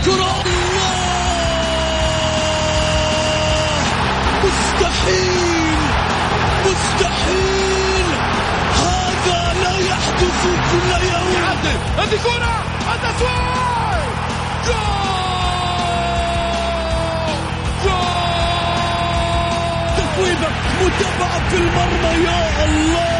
[0.00, 0.94] الكرة الله.
[4.44, 5.78] مستحيل.
[6.66, 8.06] مستحيل.
[8.80, 10.42] هذا لا يحدث
[10.72, 11.34] كل يوم.
[11.98, 12.56] هذه كرة.
[12.94, 14.04] التسويق
[14.66, 14.80] جول.
[17.84, 18.10] جول.
[19.96, 20.48] تسويبة
[20.80, 22.24] متابعة في المرمى.
[22.24, 23.19] يا الله.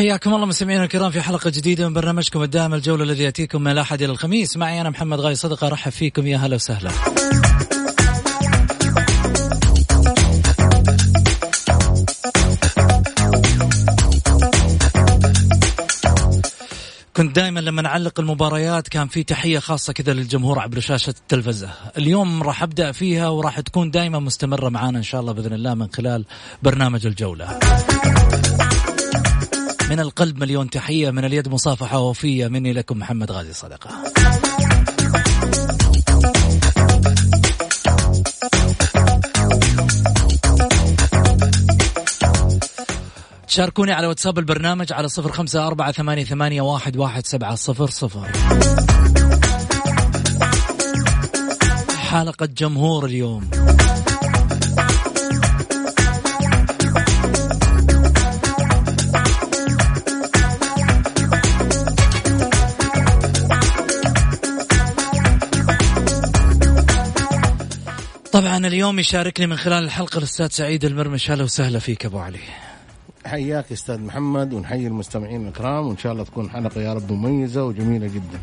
[0.00, 4.02] حياكم الله مستمعينا الكرام في حلقة جديدة من برنامجكم الدائم الجولة الذي يأتيكم من الأحد
[4.02, 4.56] إلى الخميس.
[4.56, 6.26] معي أنا محمد غاي صدقة أرحب فيكم.
[6.26, 6.90] يا هلا وسهلا.
[17.16, 21.70] كنت دائما لما نعلق المباريات كان في تحية خاصة كذا للجمهور عبر شاشة التلفزة.
[21.98, 25.88] اليوم راح أبدأ فيها وراح تكون دائما مستمرة معنا إن شاء الله بإذن الله من
[25.92, 26.24] خلال
[26.62, 27.58] برنامج الجولة.
[29.90, 33.90] من القلب مليون تحية من اليد مصافحة وفية مني لكم محمد غازي صدقة.
[43.46, 48.28] شاركوني على واتساب البرنامج على صفر خمسة أربعة ثمانية, ثمانية واحد, واحد سبعة صفر صفر.
[52.10, 53.50] حلقة جمهور اليوم.
[68.72, 72.38] اليوم يشاركني من خلال الحلقة الأستاذ سعيد المرمش هلا وسهلا فيك أبو علي
[73.26, 78.06] حياك أستاذ محمد ونحيي المستمعين الكرام وإن شاء الله تكون حلقة يا رب مميزة وجميلة
[78.06, 78.40] جدا.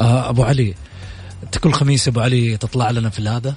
[0.00, 0.74] آه أبو علي
[1.42, 3.54] أنت كل خميس أبو علي تطلع لنا في هذا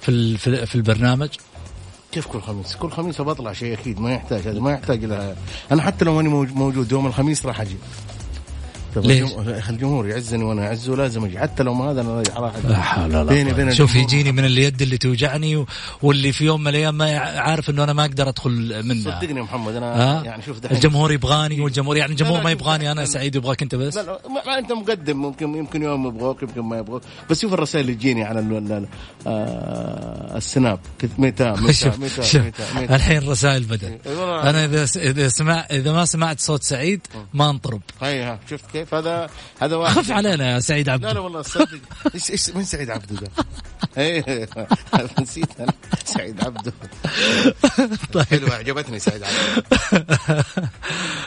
[0.00, 1.28] في في, البرنامج
[2.12, 5.36] كيف كل خميس؟ كل خميس بطلع شيء أكيد ما يحتاج هذا ما يحتاج إلى
[5.72, 7.76] أنا حتى لو ماني موج- موجود يوم الخميس راح أجي.
[8.94, 9.30] طب ليش؟
[9.70, 12.52] الجمهور يعزني وأنا اعزه لازم أجي حتى لو ما هذا أنا راح.
[12.64, 13.52] لا حول ولا بيني.
[13.52, 13.96] بين شوف.
[13.96, 15.66] يجيني من اليد اللي توجعني و-
[16.02, 19.42] واللي في يوم من الأيام ما عارف إنه أنا ما أقدر أدخل منها صدقني يا
[19.44, 19.86] محمد أنا
[20.20, 23.74] ها؟ يعني شوف دحين الجمهور يبغاني والجمهور يعني الجمهور ما يبغاني أنا سعيد يبغاك أنت
[23.74, 27.52] بس لا لا ما, أنت مقدم ممكن يمكن يوم يبغوك يمكن ما يبغوك بس شوف
[27.54, 28.86] الرسائل اللي تجيني على ال ال
[29.26, 32.38] آه السناب كنت متى متى متى
[32.78, 33.66] متى الحين الرسائل
[34.06, 34.50] والله.
[34.50, 37.00] أنا إذا إذا سمع إذا ما سمعت صوت سعيد
[37.34, 39.30] ما انطرب هاي ها شفت كيف هذا
[39.60, 39.94] هذا واحد.
[39.94, 41.78] خف علينا يا سعيد لا لا عبد والله صدق.
[42.14, 43.30] إيش إيش من سعيد عبده ده؟
[44.02, 44.48] إيه
[45.20, 45.72] نسيت أنا
[46.04, 46.72] سعيد عبده.
[48.12, 48.24] طيب.
[48.24, 50.44] حلوة عجبتني سعيد عبده.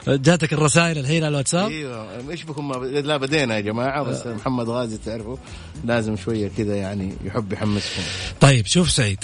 [0.07, 2.29] جاتك الرسائل الحين على الواتساب؟ أيوه.
[2.29, 2.85] إيش بكم.
[2.85, 5.37] لا بدينا يا جماعة بس محمد غازي تعرفوا
[5.85, 8.01] لازم شوية كذا يعني يحب يحمسكم.
[8.41, 9.23] طيب شوف سعيد.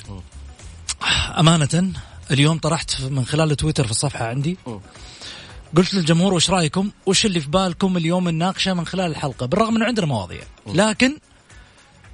[1.40, 1.92] أمانة
[2.32, 4.58] اليوم طرحت من خلال تويتر في الصفحة عندي.
[4.68, 4.80] مم.
[5.76, 9.86] قلت للجمهور وش رأيكم؟ وش اللي في بالكم اليوم نناقشه من خلال الحلقة؟ بالرغم انه
[9.86, 10.42] عندنا مواضيع.
[10.68, 11.18] لكن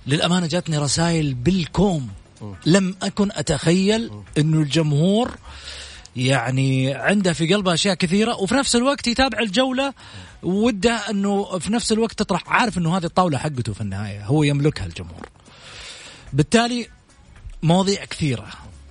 [0.07, 2.09] للأمانة جاتني رسائل بالكوم.
[2.65, 5.37] لم أكن أتخيل أنه الجمهور
[6.15, 9.93] يعني عنده في قلبه أشياء كثيرة وفي نفس الوقت يتابع الجولة
[10.43, 14.85] وده أنه في نفس الوقت تطرح عارف أنه هذه الطاولة حقته في النهاية هو يملكها
[14.85, 15.29] الجمهور.
[16.33, 16.87] بالتالي
[17.63, 18.47] مواضيع كثيرة.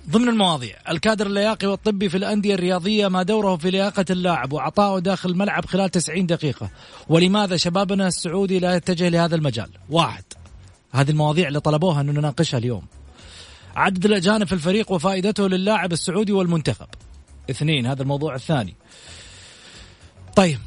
[0.09, 5.29] ضمن المواضيع الكادر اللياقي والطبي في الأندية الرياضية ما دوره في لياقة اللاعب وعطائه داخل
[5.29, 6.69] الملعب خلال 90 دقيقة.
[7.09, 10.23] ولماذا شبابنا السعودي لا يتجه لهذا المجال؟ واحد
[10.91, 12.85] هذه المواضيع اللي طلبوها أن نناقشها اليوم.
[13.75, 16.87] عدد الأجانب في الفريق وفائدته للاعب السعودي والمنتخب.
[17.49, 18.75] اثنين هذا الموضوع الثاني.
[20.35, 20.59] طيب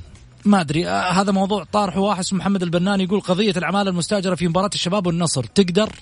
[0.44, 4.70] ما أدري آه هذا موضوع طارح واحد محمد البناني يقول قضية العماله المستاجرة في مباراة
[4.74, 5.92] الشباب والنصر تقدر؟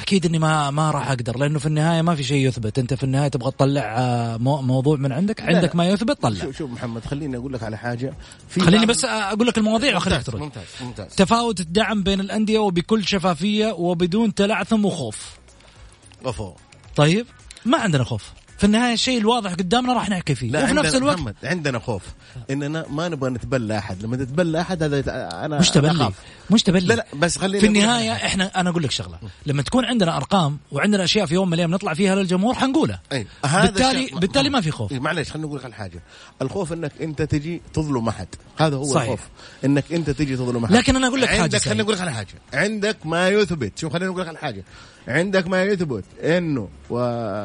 [0.00, 2.78] أكيد إني ما ما راح أقدر لأنه في النهاية ما في شيء يثبت.
[2.78, 5.76] أنت في النهاية تبغى تطلع آه، مو- موضوع من عندك؟ عندك لا.
[5.76, 6.40] ما يثبت؟ طلع.
[6.44, 8.14] شوف شوف محمد خليني أقول لك على حاجة.
[8.48, 11.14] في خليني بس أقول لك المواضيع وخليك ترد ممتاز ممتاز.
[11.14, 15.30] تفاوت الدعم بين الأندية وبكل شفافية وبدون تلعثم وخوف.
[16.26, 16.52] غفو
[16.96, 17.26] طيب؟
[17.64, 18.30] ما عندنا خوف.
[18.60, 20.50] في النهاية الشيء الواضح قدامنا راح نحكي فيه.
[20.50, 22.02] لا وفي نفس الوقت محمد عندنا خوف.
[22.50, 24.02] إننا ما نبغى نتبلى أحد.
[24.02, 26.10] لما تتبلى أحد هذا أنا مش تبلي.
[26.50, 26.86] مش تبلي.
[26.86, 29.18] لا لا بس خلينا في النهاية إحنا أنا أقول لك شغلة.
[29.46, 33.00] لما تكون عندنا أرقام وعندنا أشياء في يوم من الأيام نطلع فيها للجمهور حنقولها.
[33.12, 33.26] أي.
[33.46, 34.92] هذا بالتالي الشيء- بالتالي ما في خوف.
[34.92, 36.02] إيه، معلش خليني أقول لك على حاجة.
[36.42, 38.28] الخوف إنك أنت تجي تظلم أحد.
[38.58, 39.02] هذا هو صحيح.
[39.10, 39.28] الخوف.
[39.64, 40.72] إنك أنت تجي تظلم أحد.
[40.72, 41.58] لكن أنا أقول لك حاجة عندك.
[41.62, 42.34] خليني أقول لك على حاجة.
[42.52, 43.78] عندك ما يثبت.
[43.78, 44.64] شوف خليني أقول لك على حاجة.
[45.08, 46.68] عندك ما يثبت إنه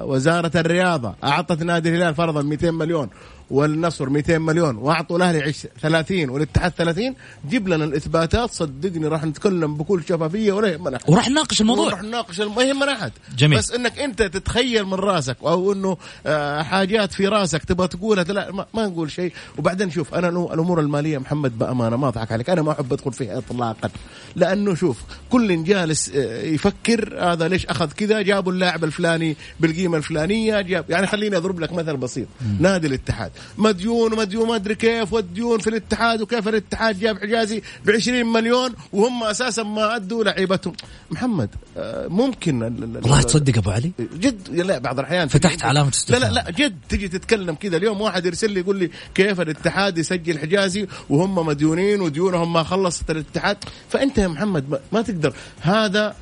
[0.05, 3.09] وزارة الرياضة أعطت نادي الهلال فرضا 200 مليون
[3.49, 7.15] والنصر 200 مليون وأعطوا الاهلي عش- 30 والاتحاد 30
[7.49, 10.97] جيب لنا الإثباتات صدقني راح نتكلم بكل شفافية ولا يهمنا.
[10.97, 11.09] أحد.
[11.09, 11.85] وراح نناقش الموضوع.
[11.85, 13.57] ونروح نناقش ما يهمنا احد جميل.
[13.57, 18.51] بس إنك أنت تتخيل من راسك أو إنه آه، حاجات في راسك تبغى تقولها لا
[18.51, 19.33] ما, ما نقول شيء.
[19.57, 22.49] وبعدين شوف أنا الأمور المالية محمد بأمانة ما أضحك عليك.
[22.49, 23.89] أنا ما أحب أدخل فيها اطلاقا.
[24.35, 30.61] لأنه شوف كل جالس آه، يفكر هذا ليش أخذ كذا؟ جابوا اللاعب الفلاني بالقيمة الفلانية
[30.61, 32.27] جاب يعني خليني أضرب لك مثل بسيط.
[32.59, 33.31] نادي الاتحاد.
[33.57, 38.73] مديون ومديون ما أدري كيف والديون في الاتحاد وكيف الاتحاد جاب حجازي ب 20 مليون
[38.93, 40.73] وهم أساسا ما أدوا لعيبتهم.
[41.11, 45.55] محمد آه، ممكن ال- ال- والله ال- تصدق أبو علي؟ جد لا بعض الأحيان فتحت
[45.55, 46.21] تجي- علامة لا استفهام.
[46.21, 47.77] لا لا جد تجي تتكلم كذا.
[47.77, 53.11] اليوم واحد يرسل لي يقول لي كيف الاتحاد يسجل حجازي وهم مديونين وديونهم ما خلصت
[53.11, 53.57] الاتحاد.
[53.89, 55.33] فأنت يا محمد ما, تقدر.
[55.61, 56.15] هذا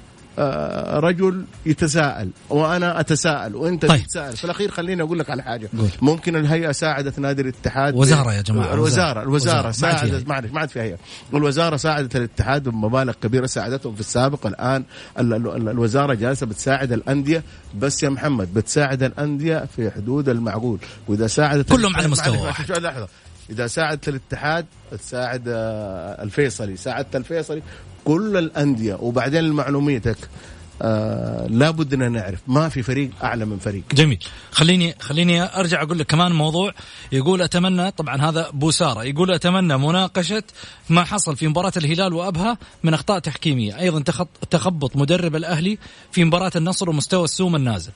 [0.99, 4.03] رجل يتساءل وأنا أتساءل وأنت طيب.
[4.03, 5.89] تتساءل في الأخير خليني أقول لك على حاجة قول.
[6.01, 9.21] ممكن الهيئة ساعدت نادي الاتحاد وزارة يا جماعة، الوزاره.
[9.23, 9.81] الوزارة وزارة.
[9.81, 10.97] ما عاد في ساعدت ما عاد في هيئة
[11.33, 14.83] الوزارة ساعدت الاتحاد بمبالغ كبيرة ساعدتهم في السابق الآن
[15.19, 17.43] ال- ال- ال- الوزارة جالسة بتساعد الأندية
[17.79, 22.71] بس يا محمد بتساعد الأندية في حدود المعقول وإذا ساعدت كلهم على مستوى واحد.
[22.71, 23.07] لحظة
[23.49, 27.61] إذا ساعدت الاتحاد تساعد آه، الفيصلي ساعدت الفيصلي
[28.05, 30.17] كل الأندية وبعدين لمعلوميتك
[30.81, 32.39] آه لابد ان نعرف.
[32.47, 33.83] ما في فريق أعلى من فريق.
[33.93, 34.19] جميل.
[34.51, 36.73] خليني خليني أرجع أقول لك كمان موضوع.
[37.11, 39.03] يقول اتمنى طبعا هذا بوسارة.
[39.03, 40.43] يقول أتمنى مناقشة
[40.89, 43.79] ما حصل في مباراة الهلال وأبها من أخطاء تحكيمية.
[43.79, 44.03] أيضا
[44.49, 45.77] تخبط مدرب الأهلي
[46.11, 47.91] في مباراة النصر ومستوى السوم النازل.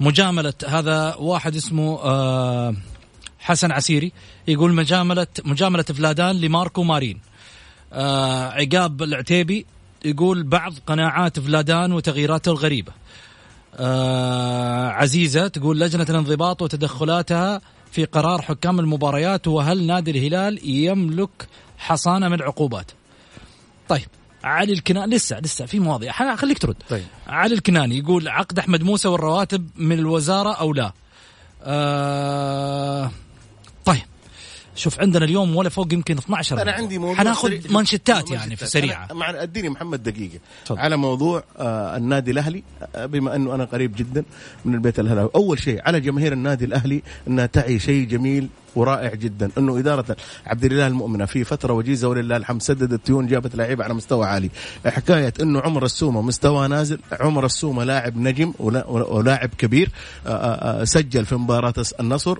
[0.00, 2.74] مجامله هذا واحد اسمه آه
[3.38, 4.12] حسن عسيري.
[4.48, 7.20] يقول مجامله مجاملة فلادان لماركو مارين.
[7.92, 9.66] آه عقاب العتيبي
[10.04, 12.92] يقول بعض قناعات فلادان وتغييراته الغريبة.
[13.76, 17.60] آه عزيزة تقول لجنة الانضباط وتدخلاتها
[17.92, 21.48] في قرار حكام المباريات وهل نادي الهلال يملك
[21.78, 22.90] حصانة من العقوبات؟
[23.88, 24.08] طيب
[24.44, 26.36] علي الكناني لسه لسه في مواضيع.
[26.36, 26.76] خليك ترد.
[26.88, 27.04] طيب.
[27.26, 30.92] علي الكناني يقول عقد أحمد موسى والرواتب من الوزارة أو لا؟
[31.62, 33.10] آه
[34.76, 38.68] شوف عندنا اليوم ولا فوق يمكن 12 أنا عندي موضوع حناخذ مانشتات يعني في مانشتات.
[38.68, 39.08] سريعة.
[39.08, 40.38] أنا- مع اديني محمد دقيقة.
[40.64, 40.78] تفضل.
[40.80, 42.62] على موضوع آه النادي الأهلي
[42.94, 44.24] آه بما أنه أنا قريب جدا
[44.64, 48.48] من البيت الهلاوي أول شيء على جماهير النادي الأهلي إنها تعي شيء جميل.
[48.76, 49.50] ورائع جدا.
[49.58, 53.94] إنه إدارة عبد الإله المؤمنة في فترة وجيزة ولله الحمد سددت ديون جابت لعيبه على
[53.94, 54.50] مستوى عالي.
[54.86, 59.90] حكاية إنه عمر السومة مستوى نازل عمر السومة لاعب نجم ولا- ولاعب كبير
[60.26, 62.36] آه، آه، آه، سجل في مباراة النصر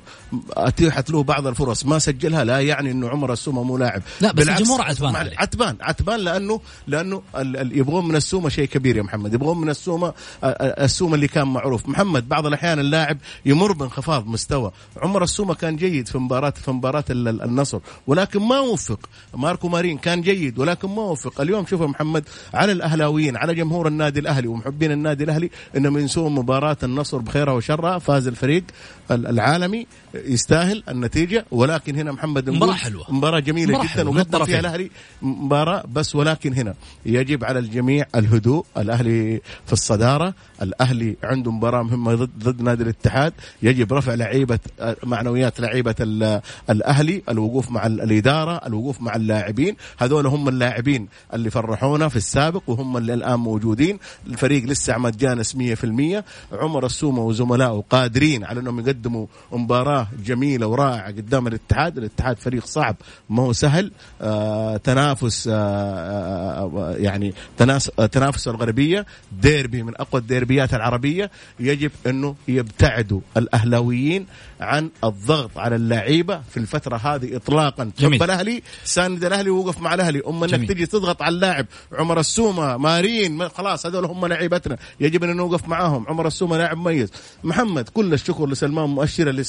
[0.53, 1.87] أتيحت له بعض الفرص.
[1.87, 4.03] ما سجلها لا يعني إنه عمر السومة مو لاعب.
[4.21, 5.33] لا، بس الجمهور عتبان عليه.
[5.39, 7.23] عتبان عتبان لأنه لأنه
[7.57, 9.35] يبغون من السومة شيء كبير يا محمد.
[9.35, 10.13] يبغون من السومة
[10.45, 11.89] السومة اللي كان معروف.
[11.89, 14.73] محمد بعض الأحيان اللاعب يمر بانخفاض مستوى.
[15.03, 17.79] عمر السومة كان جيد في مباراه في مباراة ال- ال- النصر.
[18.07, 18.99] ولكن ما وفق.
[19.35, 21.41] ماركو مارين كان جيد ولكن ما وفق.
[21.41, 22.25] اليوم شوف محمد
[22.55, 27.99] على الأهلاويين على جمهور النادي الأهلي ومحبين النادي الأهلي إنهم ينسون مباراة النصر بخيرها وشرها.
[27.99, 28.65] فاز الفريق
[29.11, 29.87] ال- العالمي.
[30.25, 33.05] يستاهل النتيجة ولكن هنا محمد نقول مباراة حلوة.
[33.09, 34.61] مباراة جميلة مباراة جدا وقدم فيها.
[34.61, 34.91] الأهلي
[35.23, 36.75] مباراة بس ولكن هنا
[37.07, 38.65] يجب على الجميع الهدوء.
[38.79, 43.33] الأهلي في الصدارة الأهلي عنده مباراة مهمة ضد ضد نادي الاتحاد.
[43.63, 44.59] يجب رفع لعيبة
[45.05, 49.77] معنويات لعيبة ال- الأهلي الوقوف مع ال- الإدارة الوقوف مع اللاعبين.
[49.99, 53.99] هذول هم اللاعبين اللي فرحونا في السابق وهم اللي الآن موجودين.
[54.27, 61.47] الفريق لسه جانس 100% عمر السومة وزملائه قادرين على إنهم يقدموا مباراة جميلة ورائعة قدام
[61.47, 61.99] الاتحاد.
[61.99, 62.97] الاتحاد فريق صعب
[63.31, 63.93] ما هو سهل.
[64.23, 69.07] آه تنافس آه آه يعني تناس تنافس الغربية.
[69.33, 71.31] ديربي من أقوى الديربيات العربية.
[71.61, 74.27] يجب أنه يبتعدوا الأهلاويين
[74.61, 77.91] عن الضغط على اللعيبة في الفترة هذه اطلاقا.
[77.99, 78.21] جميل.
[78.21, 80.23] حب الأهلي؟ ساند الأهلي ووقف مع الأهلي.
[80.27, 80.69] أما إنك جميل.
[80.69, 84.77] تجي تضغط على اللاعب عمر السومة مارين ما- خلاص هذول هم لعيبتنا.
[85.01, 86.07] يجب أن نوقف معاهم.
[86.09, 87.13] عمر السومة لاعب مميز.
[87.45, 89.43] محمد كل الشكر لسلمان مؤشر اللي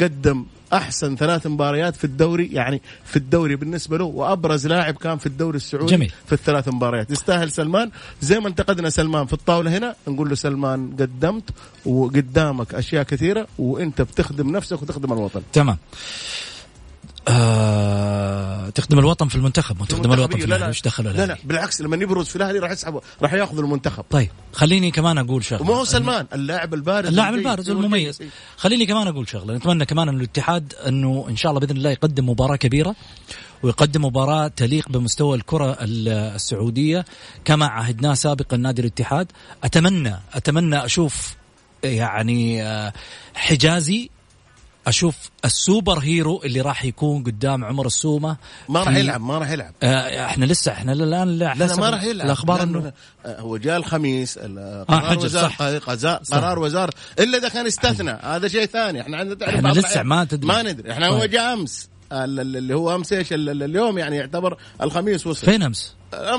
[0.00, 5.26] قدم أحسن ثلاث مباريات في الدوري يعني في الدوري بالنسبة له وأبرز لاعب كان في
[5.26, 6.12] الدوري السعودي جميل.
[6.26, 7.10] في الثلاث مباريات.
[7.10, 7.90] يستاهل سلمان.
[8.20, 11.50] زي ما انتقدنا سلمان في الطاولة هنا نقول له سلمان قدمت
[11.86, 15.42] وقدامك أشياء كثيرة وأنت بتخدم نفسك وتخدم الوطن.
[15.52, 15.78] تمام.
[17.28, 20.68] آه تخدم الوطن في المنتخب وتخدم الوطن في لا الاهلي لا.
[20.70, 24.04] وش دخله لا لا بالعكس لما يبرز في الأهلي راح يسحبه راح ياخذ المنتخب.
[24.10, 25.62] طيب خليني كمان أقول شغلة.
[25.62, 27.34] وما هو سلمان اللاعب البارز اللاعب.
[27.34, 28.22] البارز والمميز
[28.56, 29.54] خليني كمان أقول شغلة.
[29.56, 32.94] نتمنى كمان انه الاتحاد أنه إن شاء الله بإذن الله يقدم مباراة كبيرة
[33.62, 37.04] ويقدم مباراة تليق بمستوى الكرة ال- السعودية
[37.44, 39.32] كما عهدناه سابقا نادي الاتحاد.
[39.64, 41.36] أتمنى أتمنى أشوف
[41.84, 42.92] يعني آه،
[43.34, 44.10] حجازي
[44.88, 48.36] أشوف ال superhero اللي راح يكون قدام عمر السومة
[48.68, 52.02] ما راح يلعب ما راح يلعب آه، إحنا لسه إحنا الان لا لا ما راح
[52.02, 52.92] يلعب الأخبار انه
[53.26, 55.62] هو جاء الخميس ال- آه، قرار صح.
[55.62, 56.36] قزا- صح.
[56.36, 60.24] قرار وزارة إلا إذا كان استثنى هذا شيء ثاني إحنا عندنا تعرف بعض لسه ما
[60.24, 60.46] تدري.
[60.46, 61.30] ما ندري إحنا هو طيب.
[61.30, 65.46] جاء أمس ال- ال- اللي هو أمس إيش ال- ال- اليوم يعني يعتبر الخميس وصل
[65.46, 65.94] فين أمس؟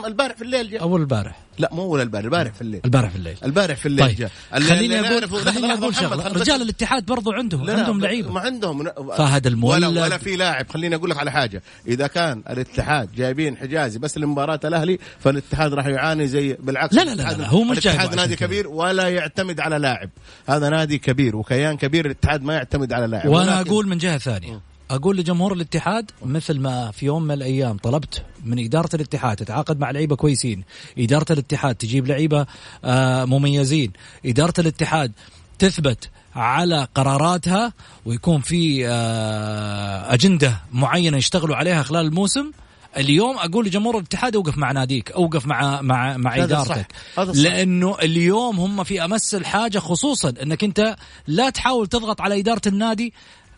[0.05, 0.81] البارح في الليل جاء.
[0.81, 1.39] أول البارح.
[1.59, 2.81] لا مو أول البارح البارح في الليل.
[2.85, 3.37] البارح في الليل.
[3.43, 4.31] البارح في الليل طيب جاء.
[4.53, 6.27] خليني أقول خليني أقول شغلة.
[6.27, 8.31] رجال الاتحاد برضو عندهم لا عندهم لعيبة.
[8.31, 8.83] ما عندهم.
[9.17, 9.83] فهد المولد.
[9.83, 10.69] ولا, ولا في لاعب.
[10.69, 11.63] خليني أقول لك على حاجة.
[11.87, 16.93] إذا كان الاتحاد جايبين حجازي بس لمباراة الأهلي فالاتحاد راح يعاني زي بالعكس.
[16.95, 18.35] لا لا لا لا، لا، هو مش الاتحاد نادي.
[18.35, 20.09] كبير ولا يعتمد على لاعب.
[20.47, 23.29] هذا نادي كبير وكيان كبير الاتحاد ما يعتمد على لاعب.
[23.29, 24.68] وأنا أقول من جهة ثانية.
[24.89, 29.91] أقول لجمهور الاتحاد مثل ما في يوم من الأيام طلبت من إدارة الاتحاد تتعاقد مع
[29.91, 30.63] لعيبة كويسين
[30.97, 32.45] إدارة الاتحاد تجيب لعيبة
[32.83, 33.91] آه، مميزين
[34.25, 35.11] إدارة الاتحاد
[35.59, 37.73] تثبت على قراراتها
[38.05, 42.51] ويكون في آه، أجندة معينة يشتغلوا عليها خلال الموسم
[42.97, 46.35] اليوم أقول لجمهور الاتحاد أوقف مع ناديك أوقف مع مع مع.
[46.43, 46.87] إدارتك.
[47.17, 50.95] لأنه اليوم هم في أمس الحاجة خصوصا إنك أنت
[51.27, 53.13] لا تحاول تضغط على إدارة النادي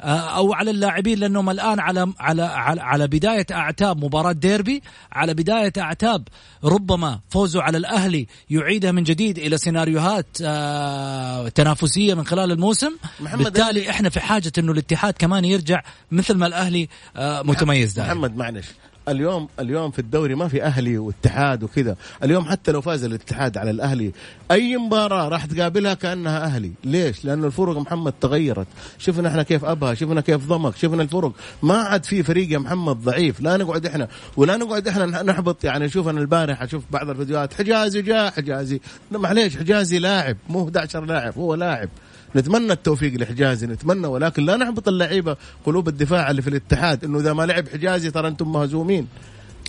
[0.09, 4.81] أو على اللاعبين لأنهم الآن على على على, على بداية أعتاب مباراة ديربي.
[5.11, 6.27] على بداية أعتاب
[6.63, 12.91] ربما فوزه على الأهلي يعيدها من جديد إلى سيناريوهات آه، تنافسية من خلال الموسم.
[13.19, 15.81] محمد بالتالي إحنا في حاجة إنه الاتحاد كمان يرجع
[16.11, 18.13] مثل ما الأهلي آه، متميز دائما.
[18.13, 18.67] محمد معلش.
[19.09, 21.95] اليوم اليوم في الدوري ما في أهلي واتحاد وكذا.
[22.23, 24.11] اليوم حتى لو فاز الاتحاد على الأهلي
[24.51, 26.71] أي مباراة راح تقابلها كأنها أهلي.
[26.83, 28.67] ليش؟ لأنه الفرق محمد تغيرت.
[28.97, 31.31] شفنا إحنا كيف أبها شفنا كيف ضمك شفنا الفرق.
[31.63, 33.41] ما عاد في فريق يا محمد ضعيف.
[33.41, 35.63] لا نقعد إحنا ولا نقعد إحنا نحبط.
[35.63, 38.81] يعني شوف أنا البارح أشوف بعض الفيديوهات حجازي جاء حجازي.
[39.11, 41.89] معليش حجازي لاعب مو 11 لاعب هو لاعب.
[42.35, 47.33] نتمنى التوفيق لحجازي نتمنى ولكن لا نحبط اللعيبة قلوب الدفاع اللي في الاتحاد إنه إذا
[47.33, 49.07] ما لعب حجازي ترى أنتم مهزومين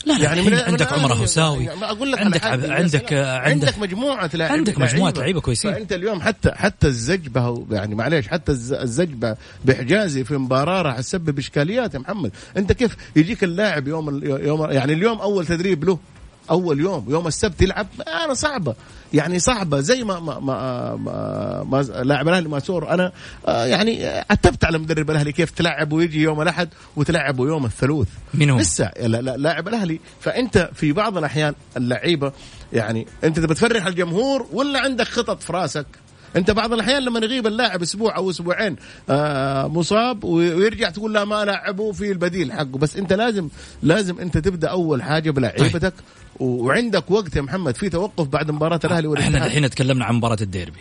[0.07, 3.12] لا لا يعني من عندك من عمر هوساوي يعني أقول لك عندك عب- عندك.
[3.12, 5.21] آه، عندك عندك مجموعة لاعبين عندك مجموعة لعيبة.
[5.21, 5.73] لعيبة كويسين.
[5.75, 11.38] فأنت اليوم حتى حتى الزجبة يعني معليش حتى الز- الزجبة بحجازي في مباراة راح تسبب
[11.38, 15.99] إشكاليات يا محمد أنت كيف يجيك اللاعب يوم ال- يوم يعني اليوم أول تدريب له
[16.51, 17.87] أول يوم يوم السبت يلعب
[18.25, 18.75] أنا صعبة.
[19.13, 23.13] يعني صعبة زي ما ما ما, ما, ما لاعب الأهلي ماسور أنا
[23.47, 28.09] آه، يعني عتبت على مدرب الأهلي كيف تلعب ويجي يوم الأحد وتلعبه يوم الثلاث.
[28.35, 30.01] مين هو؟ لسه لا لا لاعب الأهلي.
[30.21, 32.33] فأنت في بعض الأحيان اللعيبة
[32.73, 35.87] يعني أنت تبى تفرح الجمهور ولا عندك خطط في راسك؟
[36.37, 38.77] انت بعض الأحيان لما يغيب اللاعب أسبوع أو أسبوعين
[39.11, 42.65] آه مصاب وي- ويرجع تقول لا ما لعبه في البديل حقه.
[42.79, 43.49] بس انت لازم
[43.83, 45.95] لازم انت تبدأ أول حاجة بلعيبتك.
[46.41, 50.15] و- وعندك وقت يا محمد في توقف بعد مباراة الأهلي إحنا والاتحاد الحين تكلمنا عن
[50.15, 50.79] مباراة الديربي.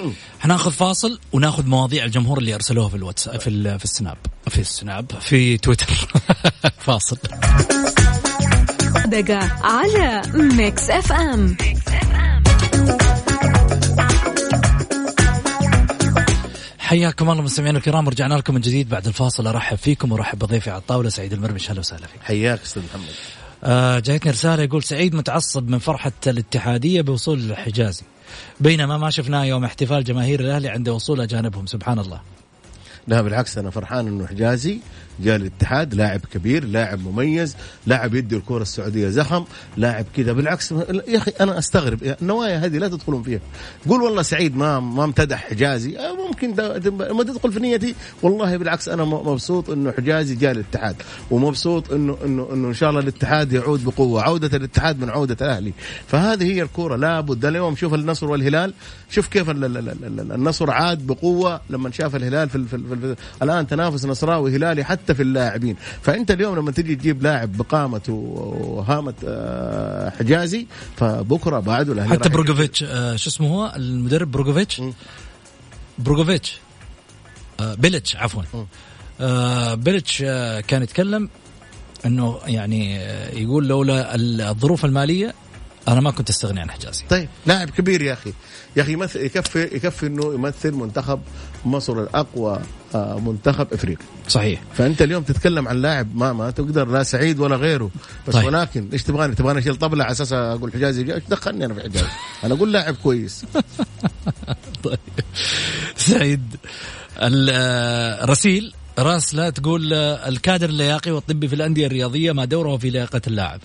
[0.40, 4.16] حناخذ فاصل وناخذ مواضيع الجمهور اللي أرسلوها في الواتس في في السناب.
[4.48, 5.86] في السناب في تويتر.
[6.78, 7.16] فاصل.
[9.06, 11.56] صدقة على Mix FM
[16.94, 19.46] حياكم الله مستمعينا الكرام ورجعنا لكم من جديد بعد الفاصل.
[19.46, 22.22] أرحب فيكم وأرحب بضيفي على الطاولة سعيد المرمش أهلا وسهلا فيك.
[22.22, 23.08] حياك أستاذ محمد.
[23.64, 28.02] آه جايتني رسالة يقول سعيد متعصب من فرحة الاتحادية بوصول الحجازي
[28.60, 31.66] بينما ما شفناه يوم احتفال جماهير الأهلي عند وصول أجانبهم.
[31.66, 32.20] سبحان الله.
[33.08, 34.78] لا بالعكس أنا فرحان إنه حجازي
[35.20, 37.56] جاء الاتحاد لاعب كبير لاعب مميز
[37.86, 39.44] لاعب يدي الكرة السعودية زخم
[39.76, 40.32] لاعب كذا.
[40.32, 40.72] بالعكس
[41.08, 43.40] يا أخي أنا أستغرب النوايا هذه لا تدخلون فيها.
[43.88, 45.98] قول والله سعيد ما ما امتدح حجازي.
[45.98, 46.54] آه، ممكن
[47.10, 47.94] لما تدخل في نيتي.
[48.22, 50.96] والله بالعكس أنا م- مبسوط إنه حجازي جاء الاتحاد
[51.30, 54.22] ومبسوط انه انه إنه إن شاء الله الاتحاد يعود بقوة.
[54.22, 55.72] عودة الاتحاد من عودة الاهلي
[56.06, 56.96] فهذه هي الكورة.
[56.96, 58.72] لابد اليوم شوف النصر والهلال.
[59.10, 62.58] شوف كيف ال- ال- ال- ال- النصر عاد بقوة لما شاف الهلال في,
[63.00, 65.76] في, ال- في, ال- الآن تنافس نصراوي هلالي حتى في اللاعبين.
[66.02, 72.82] فأنت اليوم لما تجي تجيب لاعب بقامة وهامة آه، حجازي فبكرة بعده الأهلي حتى بروجوفيتش
[72.82, 74.82] آه شو اسمه هو؟ المدرب بروجوفيتش.
[75.98, 76.58] بروجوفيتش
[77.60, 78.42] آه بيلتش عفوا.
[79.74, 80.18] بيلتش
[80.68, 81.28] كان يتكلم
[82.06, 82.94] إنه يعني
[83.42, 85.34] يقول لولا الظروف المالية
[85.88, 88.32] أنا ما كنت أستغني عن حجازي طيب لاعب كبير يا أخي.
[88.76, 91.20] يا أخي يمثل يكفي يكفي إنه يمثل منتخب
[91.64, 92.60] مصر الأقوى
[92.94, 94.06] آه، منتخب إفريقيا.
[94.28, 94.62] صحيح.
[94.74, 97.90] فأنت اليوم تتكلم عن لاعب ما ما تقدر لا سعيد ولا غيره.
[98.28, 98.46] بس طيب.
[98.46, 102.06] ولكن إيش تبغاني؟ تبغاني أشيل طبلة على أساس أقول حجازي؟ إيش دخلني أنا في حجازي
[102.44, 103.44] أنا أقول لاعب كويس.
[104.84, 104.98] طيب.
[105.96, 106.56] سعيد.
[107.18, 113.22] الرسيل راس لا تقول آه، الكادر اللياقي والطبي في الأندية الرياضية ما دوره في لياقة
[113.26, 113.60] اللاعب.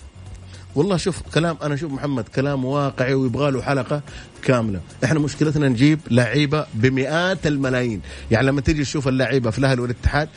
[0.74, 4.02] والله شوف كلام أنا شوف محمد كلام واقعي ويبغى له حلقة
[4.42, 4.80] كاملة.
[5.04, 8.00] إحنا مشكلتنا نجيب لعيبة بمئات الملايين.
[8.30, 10.28] يعني لما تيجي تشوف اللعيبة في الأهلي والاتحاد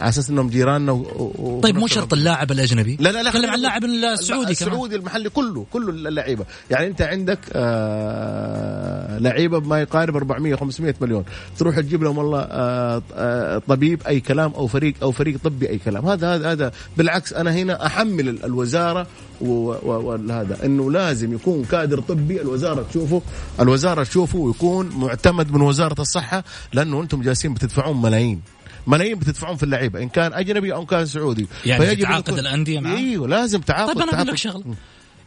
[0.00, 1.32] على أساس إنهم جيراننا و...
[1.38, 1.60] و...
[1.62, 4.50] طيب مو شرط اللاعب الأجنبي؟ لا لا لا تكلم عن اللاعب السعودي كمان.
[4.50, 6.44] السعودي المحلي كله كل اللعيبة.
[6.70, 11.24] يعني أنت عندك آه لعيبة بما يقارب 400 500 مليون.
[11.58, 15.78] تروح تجيب لهم والله آه آه طبيب أي كلام أو فريق أو فريق طبي أي
[15.78, 16.06] كلام.
[16.06, 19.06] هذا هذا هذا بالعكس أنا هنا أحمل ال- الوزارة
[19.40, 23.22] وهذا إنه لازم يكون كادر طبي الوزارة تشوفه
[23.60, 28.40] الوزارة تشوفه ويكون معتمد من وزارة الصحة لأنه أنتم جالسين بتدفعون ملايين.
[28.86, 31.46] ملايين بتدفعون في اللعيبة إن كان أجنبي أو كان سعودي.
[31.66, 34.60] يعني فيجب يكون- الأندية معاه؟ إيوه لازم تعاقد طيب أنا أقول لك تعاقد.
[34.62, 34.74] شغله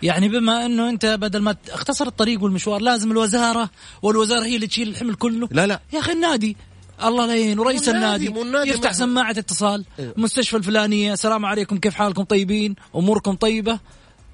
[0.04, 3.70] يعني بما إنه أنت بدل ما اختصر الطريق والمشوار لازم الوزارة
[4.02, 5.50] والوزارة هي اللي تشيل الحمل كله.
[5.52, 5.80] لا لا.
[5.94, 6.58] يا أخي النادي
[7.04, 10.14] الله لا يعين ورئيس النادي، النادي يفتح ما- سماعة اتصال إيه.
[10.18, 13.80] مستشفى الفلانية السلام عليكم كيف حالكم؟ طيبين؟ أموركم طيبة؟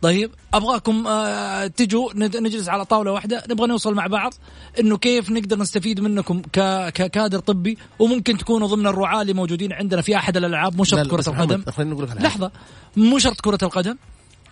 [0.01, 4.34] طيب أبغاكم آه تجوا نجلس على طاولة واحدة نبغى نوصل مع بعض
[4.79, 10.01] إنه كيف نقدر نستفيد منكم ك- ككادر طبي وممكن تكونوا ضمن الرعاة اللي موجودين عندنا
[10.01, 11.63] في أحد الألعاب مو شرط كرة القدم.
[12.24, 12.51] لحظة
[12.98, 13.98] مو شرط كرة القدم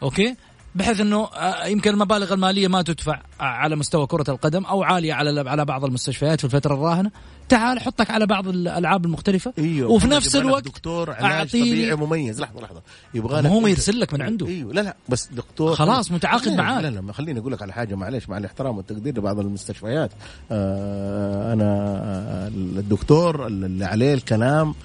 [0.03, 0.35] أوكي
[0.75, 5.49] بحيث إنه آه، يمكن المبالغ المالية ما تدفع على مستوى كرة القدم أو عالية على
[5.49, 7.11] على بعض المستشفيات في الفترة الراهنة.
[7.49, 9.53] تعال حطك على بعض الألعاب المختلفة.
[9.57, 12.41] إيوه وفي نفس الوقت دكتور علاج طبيعي مميز.
[12.41, 12.81] لحظة لحظة.
[13.13, 14.47] يبغى لك هو يرسل لك من عنده.
[14.47, 16.89] إيوه لا لا بس دكتور خلاص متعاقد لا، لا،.
[16.89, 20.11] لا خليني أقول لك على حاجة معلش مع الاحترام والتقدير لبعض المستشفيات.
[20.51, 24.75] آه أنا آه، الدكتور اللي عليه الكلام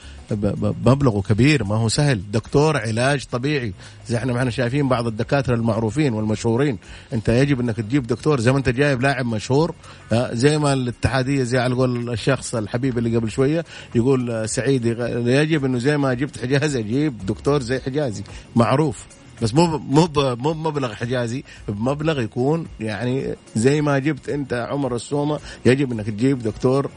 [0.84, 2.22] مبلغه كبير ما هو سهل.
[2.32, 3.72] دكتور علاج طبيعي.
[4.08, 6.78] زي إحنا ما إحنا شايفين بعض الدكاترة المعروفين والمشهورين.
[7.12, 9.74] انت يجب انك تجيب دكتور زي ما انت جايب لاعب مشهور
[10.12, 14.86] آه، زي ما الاتحادية زي على قول الشخص الحبيب اللي قبل شوية يقول آه، سعيد
[15.26, 18.22] يجب انه زي ما جبت حجازي أجيب دكتور زي حجازي.
[18.56, 19.06] معروف.
[19.42, 25.38] بس مو مو مو بمبلغ حجازي بمبلغ يكون يعني زي ما جبت انت عمر السومة
[25.66, 26.90] يجب انك تجيب دكتور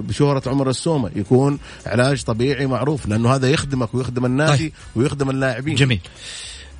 [0.00, 1.10] بشهرة عمر السومة.
[1.16, 4.72] يكون علاج طبيعي معروف لأنه هذا يخدمك ويخدم النادي طيب.
[4.96, 5.74] ويخدم اللاعبين.
[5.74, 6.00] جميل.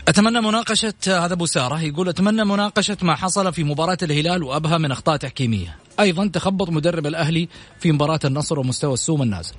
[0.08, 1.80] أتمنى مناقشة هذا أبو سارة.
[1.82, 5.76] يقول أتمنى مناقشة ما حصل في مباراة الهلال وأبها من أخطاء تحكيمية.
[6.00, 7.48] أيضا تخبط مدرب الأهلي
[7.80, 9.54] في مباراة النصر ومستوى السوم النازل.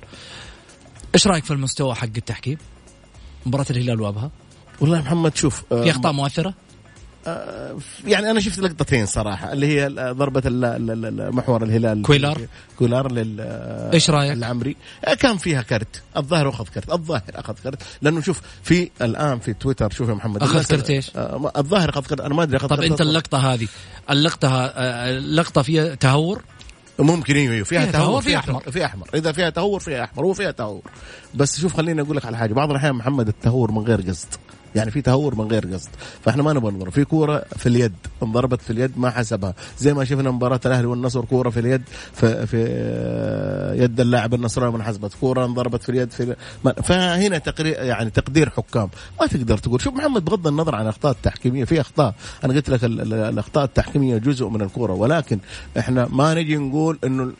[1.14, 2.58] إيش رأيك في المستوى حق التحكيم؟
[3.46, 4.30] مباراة الهلال وأبها؟
[4.80, 6.54] والله يا محمد شوف آه، في أخطاء مؤثرة؟
[8.06, 12.02] يعني أنا شفت لقطتين صراحة اللي هي ضربة ال- ال- ال- محور الهلال.
[12.02, 12.38] كويلار.
[12.78, 13.40] كويلار لل
[13.94, 14.76] إيش رأيك؟ العمري
[15.20, 16.02] كان فيها كرت.
[16.16, 16.92] الظاهر أخذ كرت.
[16.92, 17.82] الظاهر أخذ كرت.
[18.02, 21.90] لأنه شوف في الآن في تويتر شوف يا محمد أخذ الناس- كرت؟ آه، ما- الظاهر
[21.90, 22.20] أخذ كرت.
[22.20, 22.90] أنا ما أدري أخذ طب كرت.
[22.90, 23.68] أنت اللقطة هذه
[24.10, 26.42] اللقطة آه، اللقطة فيها تهور؟
[26.98, 28.70] ممكن إيوه أيوة، فيها فيها تهور فيها فيها أحمر.
[28.72, 29.08] في أحمر.
[29.14, 30.82] إذا فيها تهور فيها أحمر هو فيها تهور.
[31.34, 32.52] بس شوف خليني أقول لك على حاجة.
[32.54, 34.28] بعض الأحيان محمد التهور من غير قصد.
[34.74, 35.88] يعني في تهور من غير قصد.
[36.24, 36.92] فإحنا ما نبغى نضرب.
[36.92, 39.54] في كورة في اليد انضربت في اليد ما حسبها.
[39.78, 41.82] زي ما شفنا مباراة الأهلي والنصر كورة في اليد
[42.12, 45.14] في, في آه، يد اللاعب النصراوي ما حسبت.
[45.20, 46.36] كورة انضربت في اليد في
[46.82, 48.88] فهنا تقرير يعني تقدير حكام.
[49.20, 49.80] ما تقدر تقول.
[49.80, 52.14] شوف محمد بغض النظر عن الاخطاء التحكيمية في أخطاء.
[52.44, 54.92] أنا قلت لك ال- ال- الأخطاء التحكيمية جزء من الكورة.
[54.92, 55.38] ولكن
[55.78, 57.32] إحنا ما نجي نقول إنه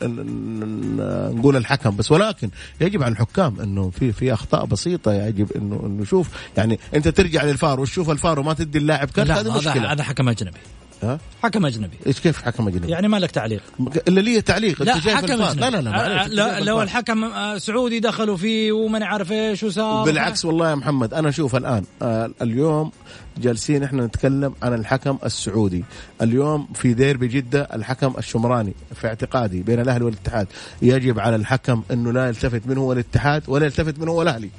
[1.38, 2.12] نقول الحكم بس.
[2.12, 5.12] ولكن يجب على الحكام إنه في في أخطاء بسيطة.
[5.12, 6.28] يجب إنه إنه شوف.
[6.56, 9.92] يعني أنت ترجع للفار وتشوف الفار وما تدي اللاعب كرت هذه هذا مشكلة.
[9.92, 10.58] هذا حكم أجنبي.
[11.02, 11.96] ها؟ حكم أجنبي.
[12.06, 13.62] إيش كيف حكم أجنبي؟ يعني ما لك تعليق.
[14.08, 15.60] إلا لي تعليق لا حكم أجنبي.
[15.60, 16.82] لا لا لا آه، لا لو.
[16.82, 21.56] الحكم آه، سعودي دخلوا فيه ومن عارف إيش وصار بالعكس والله يا محمد أنا أشوف
[21.56, 22.92] الآن آه اليوم
[23.38, 25.84] جالسين إحنا نتكلم عن الحكم السعودي.
[26.22, 30.46] اليوم في ديربي جدة الحكم الشمراني في اعتقادي بين الأهلي والاتحاد.
[30.82, 34.50] يجب على الحكم إنه لا يلتفت من هو الاتحاد ولا يلتفت من هو الاهلي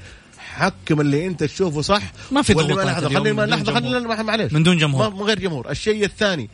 [0.43, 2.01] حكم اللي انت تشوفه صح
[2.31, 5.09] ما في ضغوطات لحظه اليوم خلينا من لحظه خلينا معلش من دون جمهور.
[5.09, 5.69] ما- من غير جمهور.
[5.71, 6.49] الشيء الثاني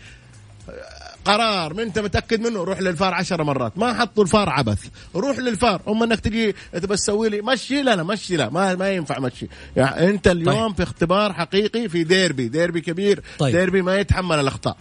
[1.25, 3.77] قرار ما انت متأكد منه؟ روح للفار عشر مرات.
[3.77, 4.79] ما حطوا الفار عبث.
[5.15, 5.81] روح للفار.
[5.87, 8.49] اما انك تجي تبى تسوي لي مشي؟ لا لا مشي لا.
[8.49, 9.47] ما ما ينفع مشي.
[9.75, 10.75] يعني انت اليوم طيب.
[10.75, 12.47] في اختبار حقيقي في ديربي.
[12.47, 13.23] ديربي كبير.
[13.39, 13.55] طيب.
[13.55, 14.77] ديربي ما يتحمل الأخطاء.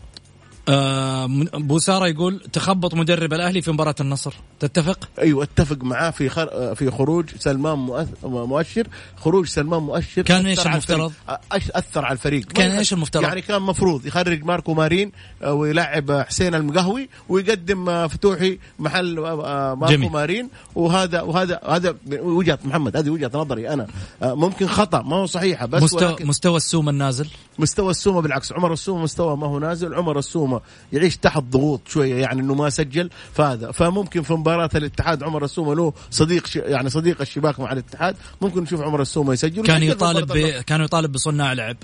[0.69, 6.75] آه بوسارة يقول تخبط مدرب الأهلي في مباراة النصر تتفق؟ أيوه أتفق معاه في خر...
[6.75, 7.79] في خروج سلمان
[8.23, 13.41] مؤشر خروج سلمان مؤشر كان على المفترض؟ أش- أثر على الفريق كان إيش المفترض؟ يعني
[13.41, 19.75] كان مفروض يخرج ماركو مارين آه، ويلعب آه، حسين المقهوي ويقدم آه، فتوحي محل آه،
[19.75, 20.11] ماركو جميل.
[20.13, 23.87] مارين وهذا وهذا هذا وجهة محمد هذه وجهة نظري أنا
[24.23, 27.29] آه، ممكن خطأ ما هو صحيحة بس مستوى ولكن مستوى السوم النازل
[27.59, 30.58] مستوى السومة بالعكس عمر السومة مستوى ما هو نازل عمر السومة
[30.93, 35.75] يعيش تحت ضغوط شوية يعني إنه ما سجل فهذا فممكن في مباراة الاتحاد عمر السومة
[35.75, 36.57] له صديق ش...
[36.57, 40.33] يعني صديق الشباك مع الاتحاد ممكن نشوف عمر السومة يسجل كان يطالب.
[40.33, 40.39] ب...
[40.67, 41.77] كان يطالب بصناع لعب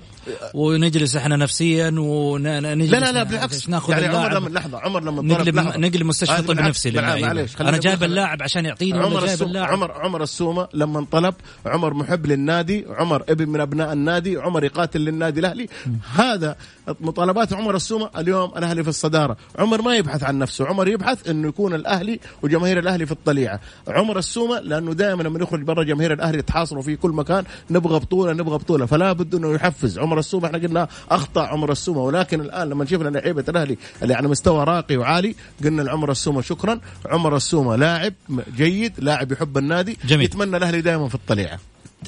[0.55, 5.23] ونجلس إحنا نفسيا ونجلس لا لا لا بالعكس ناخذ يعني عمر لما لحظة عمر لما
[5.23, 5.59] نقلب.
[5.59, 6.61] نقلب مستشفى طب.
[6.61, 6.91] نفسي.
[6.91, 8.03] معليش أنا جايب.
[8.03, 11.35] اللاعب عشان يعطيني عمر اللاعب عمر عمر السومة لما طلب
[11.67, 15.69] عمر محب للنادي عمر ابن من أبناء النادي عمر يقاتل للنادي الأهلي
[16.15, 16.57] هذا
[17.01, 19.37] مطالبات عمر السومة اليوم الاهلي في الصدارة.
[19.59, 23.61] عمر ما يبحث عن نفسه عمر يبحث إنه يكون الأهلي وجماهير الأهلي في الطليعة.
[23.89, 28.33] عمر السومة لأنه دائما لما يخرج برا جماهير الأهلي يتحاصروا في كل مكان نبغى بطولة
[28.33, 28.87] نبغى بطولة.
[28.87, 29.99] فلا بد إنه يحفز.
[29.99, 32.03] عمر السومة إحنا قلنا أخطأ عمر السومة.
[32.03, 36.81] ولكن الآن لما شفنا لعيبة الأهلي اللي على مستوى راقي وعالي قلنا لعمر السومة شكرا.
[37.07, 38.13] عمر السومة لاعب
[38.57, 40.25] جيد لاعب يحب النادي جميل.
[40.25, 41.59] يتمنى الأهلي دائما في الطليعة.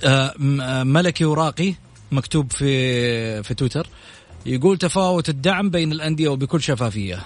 [0.05, 1.75] آه، آه، ملكي وراقي
[2.13, 3.87] مكتوب في في تويتر.
[4.47, 7.19] يقول تفاوت الدعم بين الأندية وبكل شفافية.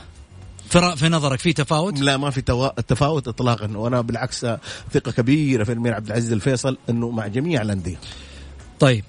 [0.97, 4.47] في نظرك في تفاوت؟ لا ما في توا- تفاوت اطلاقا وأنا بالعكس
[4.93, 7.97] ثقة كبيرة في الامير عبد العزيز الفيصل إنه مع جميع الأندية.
[8.81, 9.05] طيب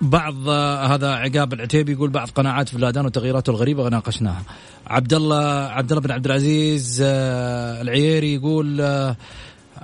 [0.00, 0.48] بعض
[0.90, 4.42] هذا عقاب العتيبي يقول بعض قناعات فلادان وتغييراته الغريبة ناقشناها
[4.86, 9.16] عبد الله عبد الله بن عبد العزيز آه، العييري يقول آه،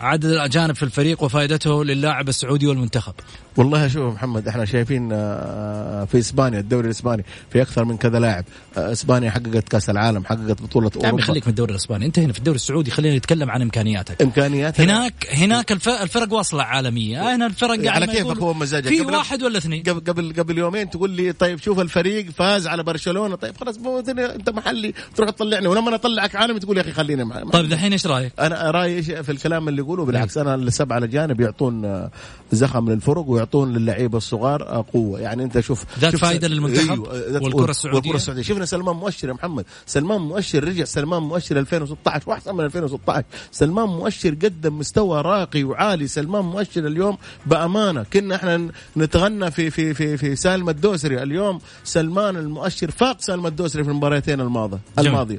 [0.01, 3.13] عدد الأجانب في الفريق وفائدته للاعب السعودي والمنتخب.
[3.57, 8.45] والله شوف محمد إحنا شايفين آه، في إسبانيا الدوري الإسباني في أكثر من كذا لاعب.
[8.77, 11.23] آه، إسبانيا حققت كأس العالم حققت بطولة يا عمي أوروبا.
[11.23, 12.07] خليك من الدوري الإسباني.
[12.07, 14.23] انت هنا في الدوري السعودي خلينا نتكلم عن إمكانياتك.
[14.23, 17.35] امكانيات هناك هناك الف- الفرق واصلة عالمية.
[17.35, 18.89] هنا الفرق على كيفك يقول هو مزاجك.
[18.89, 22.83] في واحد ولا اثنين؟ قبل قبل قبل يومين تقول لي طيب شوف الفريق فاز على
[22.83, 23.35] برشلونة.
[23.37, 23.77] طيب خلاص
[24.09, 25.67] انت محلي تروح تطلعني.
[25.67, 29.33] ولما أطلعك عالمي تقول يا أخي خليني معي طيب دحين إيش رأيك؟ أنا رأيي في
[29.33, 32.11] الكلام اللي يقوله بالعكس أنا السبعه الاجانب يعطون آه،
[32.53, 35.21] زخم للفرق ويعطون للعيبة الصغار آه، قوة.
[35.21, 37.99] يعني أنت شوف ذات شوف فائدة س- للمنتخب أيوة، ذات- والكرة السعودية.
[37.99, 38.43] والكرة السعودية.
[38.43, 39.65] شفنا سلمان مؤشر يا محمد.
[39.87, 46.09] سلمان مؤشر رجع سلمان مؤشر 2016 واحسن من 2016 سلمان مؤشر قدم مستوى راقي وعالي.
[46.09, 48.03] سلمان مؤشر اليوم بأمانة.
[48.13, 51.23] كنا إحنا نتغنى في في في في سالم الدوسري.
[51.23, 54.79] اليوم سلمان المؤشر فاق سالم الدوسري في المباراتين الماضيه.
[54.99, 55.39] الماضية.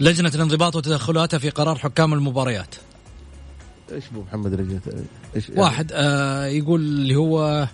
[0.00, 2.74] لجنة الانضباط وتدخلاتها في قرار حكام المباريات.
[3.92, 4.80] إيش أبو محمد رجعت؟
[5.36, 7.68] إيش واحد آه يقول اللي هو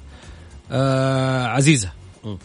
[0.71, 1.91] آه عزيزة.
[2.25, 2.37] م.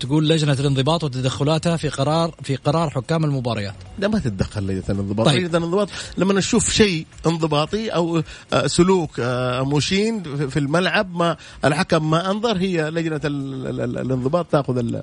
[0.00, 3.74] تقول لجنة الانضباط وتدخلاتها في قرار في قرار حكام المباريات.
[3.98, 5.26] لا ما تتدخل لجنة الانضباط.
[5.26, 5.36] طيب.
[5.44, 12.10] لجنة الانضباط لما نشوف شيء انضباطي أو آه، سلوك آه، مشين في- الملعب ما الحكم
[12.10, 15.02] ما أنظر هي لجنة ال- ال- ال- الانضباط تأخذ ال-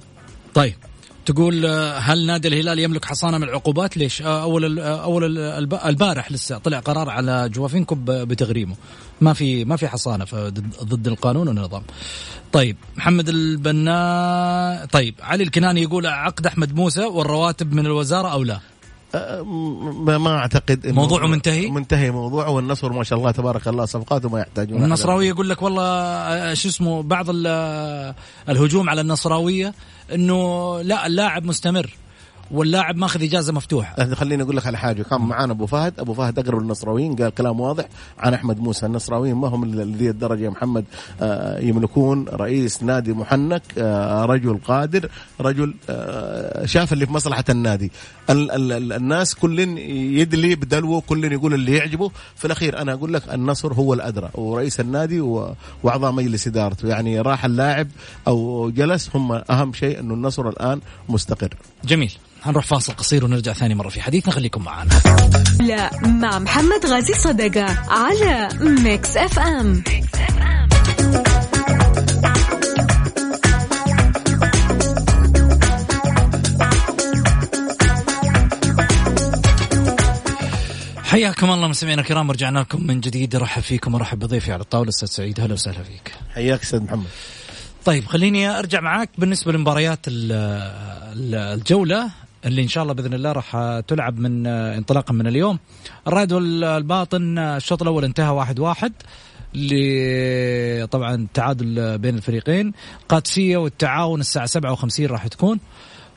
[0.54, 0.76] طيب.
[1.28, 5.38] تقول آه، هل نادي الهلال يملك حصانة من العقوبات؟ ليش؟ آه، أول آه، أول ال-
[5.38, 8.76] الب- البارح لسه طلع قرار على جوافينكو بتغريمه.
[9.22, 10.26] ما في ما في حصانة
[10.84, 11.84] ضد القانون والنظام.
[12.52, 18.60] طيب محمد البناء طيب علي الكناني يقول عقد أحمد موسى والرواتب من الوزارة أو لا؟
[20.20, 24.40] ما أعتقد إنه- موضوعه منتهي؟ منتهي موضوعه والنصر ما شاء الله تبارك الله صفقاته ما
[24.40, 28.14] يحتاجون النصراوية يقول لك والله شو اسمه بعض ال-
[28.50, 29.74] الهجوم على النصراوية
[30.14, 31.94] إنه لا اللاعب مستمر
[32.52, 33.96] واللاعب ماخذ إجازة مفتوحة.
[34.00, 35.04] أه، خليني أقول لك على حاجة.
[35.04, 36.00] كان معانا أبو فهد.
[36.00, 37.86] أبو فهد أقرب للنصراويين قال كلام واضح
[38.20, 38.86] عن أحمد موسى.
[38.86, 40.86] النصراويين ما هم لذي الدرجة يا محمد
[41.22, 45.10] آه، يملكون رئيس نادي محنك آه، رجل قادر
[45.42, 45.74] رجل
[46.66, 47.92] شاف اللي في مصلحة النادي.
[48.30, 49.60] ال- ال- ال- الناس كل
[50.20, 52.12] يدلي بدلوه كل يقول اللي يعجبه.
[52.36, 56.88] في الأخير أنا أقول لك النصر هو الأدرى ورئيس النادي وأعضاء مجلس إدارته.
[56.88, 57.88] يعني راح اللاعب
[58.28, 60.80] أو جلس هم أهم شيء أنه النصر الآن
[61.10, 61.54] مستقر.
[61.86, 62.12] جميل.
[62.50, 64.34] هنروح فاصل قصير ونرجع ثاني مرة في حديثنا.
[64.34, 64.90] خليكم معنا.
[65.60, 69.84] لا مع محمد غازي صدقة على Mix FM
[81.04, 83.36] حياكم الله مستمعينا الكرام رجعنا لكم من جديد.
[83.36, 85.40] ارحب فيكم وارحب بضيفي على الطاولة أستاذ سعيد.
[85.40, 86.14] أهلا وسهلا فيك.
[86.36, 87.06] حياك أستاذ محمد.
[87.86, 89.10] طيب خليني أرجع معاك.
[89.18, 90.32] بالنسبة لمباريات ال-
[91.14, 92.10] ال- الجولة
[92.46, 95.60] اللي إن شاء الله بإذن الله راح تلعب من انطلاقا من اليوم.
[96.08, 98.94] الرائد والباطن الشوط الأول انتهى واحد واحد
[100.92, 102.74] طبعا تعادل بين الفريقين.
[103.10, 105.60] قادسية والتعاون الساعة 57 راح تكون.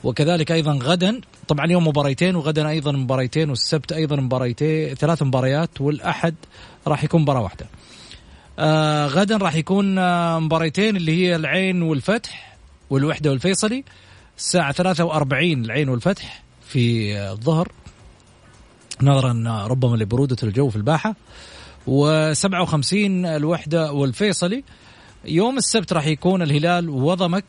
[0.05, 6.35] وكذلك أيضا غدا طبعا اليوم مباريتين وغدا أيضا مباريتين والسبت أيضا مباريتين ثلاث مباريات والأحد
[6.87, 7.67] راح يكون مباراة واحدة.
[8.59, 12.57] آه غدا راح يكون آه مباريتين اللي هي العين والفتح
[12.91, 13.85] والوحدة والفيصلي.
[14.41, 17.73] الساعة 43 العين والفتح في الظهر.
[19.03, 21.15] نظرا ربما لبرودة الجو في الباحة.
[21.87, 22.95] و57
[23.27, 24.65] الوحدة والفيصلي.
[25.25, 27.45] يوم السبت راح يكون الهلال وضمك.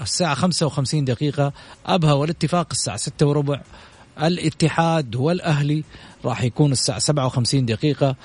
[0.00, 1.52] الساعة 55 دقيقة.
[1.86, 3.60] أبها والاتفاق الساعة 6 وربع.
[4.22, 5.84] الاتحاد والأهلي
[6.24, 8.16] راح يكون الساعة 57 دقيقة.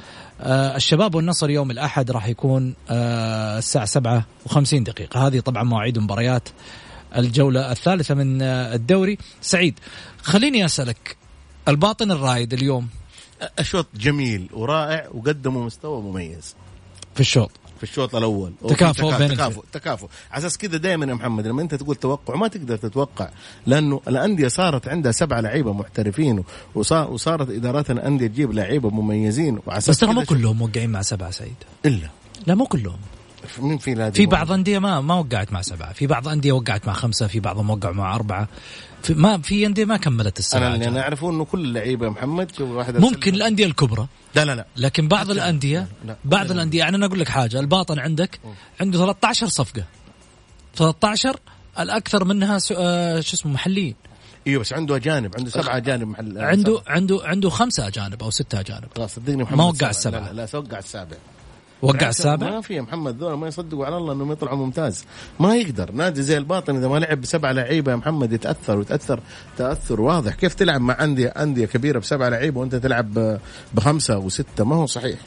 [0.41, 5.27] آه الشباب والنصر يوم الأحد راح يكون آه الساعة 57 دقيقة.
[5.27, 6.49] هذه طبعا مواعيد مباريات
[7.15, 9.17] الجولة الثالثة من الدوري.
[9.41, 9.80] سعيد
[10.22, 11.17] خليني أسألك
[11.67, 12.88] الباطن الرايد اليوم؟
[13.60, 16.56] الشوط جميل ورائع وقدموا مستوى مميز.
[17.15, 17.52] في الشوط.
[17.78, 18.54] في الشوط الأول.
[18.70, 20.08] تكافؤ تكافؤ بين تكافؤ, تكافؤ.
[20.32, 23.30] على أساس كذا دائما يا محمد لما أنت تقول توقع ما تقدر تتوقع
[23.65, 26.43] لأنه الأندية صارت عندها سبعه لعيبة محترفين
[26.76, 31.32] وصار وصارت إدارات الأندية تجيب لعيبة مميزين وعلى بس ترى مو كلهم موقعين مع سبعة
[31.32, 31.56] سعيد.
[31.86, 32.10] إلا.
[32.48, 33.00] لا مو كلهم.
[33.60, 35.93] مين في نادي في بعض أندية ما ما وقعت مع سبعة.
[35.93, 38.47] في بعض أندية وقعت مع خمسة في بعضهم وقعوا مع أربعة.
[39.04, 40.88] في ما في أندية ما كملت السبعه أنا اللي.
[40.88, 44.08] أنا أعرفه إنه كل اللعيبة محمد شوف واحد ممكن الأندية الكبرى.
[44.36, 44.65] لا لا لا.
[44.78, 46.17] لكن بعض لا، الانديه لا، لا.
[46.26, 46.54] بعض لا.
[46.54, 48.39] الانديه يعني أنا أقول لك حاجة الباطن عندك
[48.82, 49.84] عنده 13 صفقة.
[50.76, 51.39] 13
[51.80, 53.95] الأكثر منها آه، شو اسمه محليين.
[54.47, 58.60] إيوه بس عنده أجانب عنده سبعة أجانب محل عنده عنده عنده خمسة أجانب أو ستة
[58.60, 58.88] أجانب.
[58.95, 59.89] خلاص صدقني محمد ما وقع سبعة.
[59.89, 60.19] السبعة.
[60.19, 61.17] لا لا, لا وقع السابع.
[61.82, 65.06] وقع السابع ما في محمد ذولا ما يصدقوا على الله إنهم يطلعوا ممتاز.
[65.40, 65.92] ما يقدر.
[65.92, 69.20] نادي زي الباطن إذا ما لعب بسبعه لعيبة يا محمد يتأثر ويتاثر
[69.58, 70.34] تأثر واضح.
[70.34, 73.40] كيف تلعب مع انديه أندية كبيرة بسبعه لعيبة وأنت تلعب
[73.74, 75.20] بخمسة وستة؟ ما هو صحيح.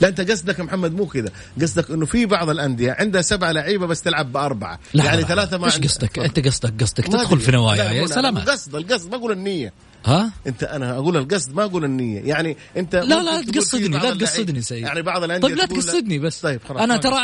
[0.00, 1.30] لا أنت قصدك محمد مو كذا.
[1.62, 4.78] قصدك إنه في بعض الأندية عندها سبعه لعيبة بس تلعب بأربعة.
[4.94, 7.40] لا يعني لا، ثلاثة ما إيش قصدك؟ أنت قصدك قصدك تدخل.
[7.40, 7.84] في نوايا.
[7.84, 9.72] يا سلامات القصد القصد ما أقول النية.
[10.06, 12.20] ها؟ انت أنا أقول القصد ما أقول النية.
[12.20, 14.82] يعني انت لا لا تقصدني لا تقصدني سيد.
[14.82, 16.40] يعني بعض الأندية طيب لا تقصدني بس.
[16.40, 17.16] طيب خلاص أنا ترى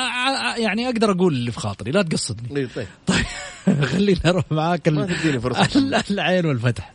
[0.62, 2.58] يعني أقدر أقول اللي في خاطري لا تقصدني.
[2.60, 2.86] إيه، طيب.
[3.06, 3.24] طيب
[3.92, 5.68] خليني أروح معاك ال- ما تديني فرصة.
[5.78, 6.92] ال- العين والفتح.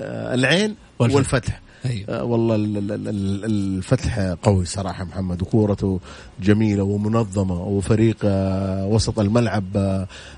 [0.00, 1.16] آه، العين والفتح.
[1.16, 2.04] والفتح, أيوه.
[2.08, 6.00] آه، والله ال- ال- ال- ال- الفتح قوي صراحة محمد وكورته
[6.42, 9.64] جميلة ومنظمة وفريق آه، وسط الملعب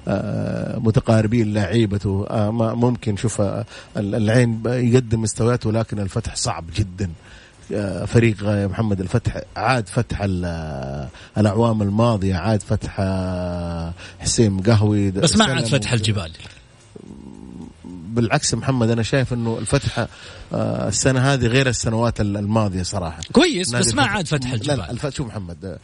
[0.09, 2.27] آه، متقاربين لعيبته.
[2.51, 3.65] ما ممكن شوف ال-
[3.97, 7.11] العين يقدم مستويات ولكن الفتح صعب جدا.
[8.07, 13.01] فريق محمد الفتح عاد فتح ال- الأعوام الماضية عاد فتح
[14.21, 16.33] حسين قهوي بس ما عاد فتح الجبال.
[18.15, 20.07] بالعكس محمد أنا شايف إنه الفتح
[20.53, 23.21] آه، السنة هذه غير السنوات ال- الماضية صراحة.
[23.33, 24.79] كويس بس ما عاد فتح لا الجبال.
[24.79, 25.79] لا الفتح شوف محمد آه،